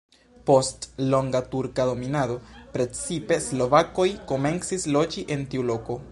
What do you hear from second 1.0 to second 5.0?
longa turka dominado precipe slovakoj komencis